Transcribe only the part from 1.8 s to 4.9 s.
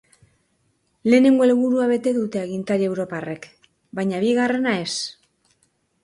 bete dute agintari europarrek baina bigarrena